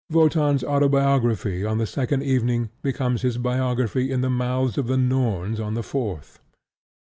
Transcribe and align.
Wotan's 0.09 0.63
autobiography 0.63 1.63
on 1.63 1.77
the 1.77 1.85
second 1.85 2.23
evening 2.23 2.71
becomes 2.81 3.21
his 3.21 3.37
biography 3.37 4.11
in 4.11 4.21
the 4.21 4.31
mouths 4.31 4.75
of 4.79 4.87
the 4.87 4.97
Norns 4.97 5.59
on 5.59 5.75
the 5.75 5.83
fourth. 5.83 6.39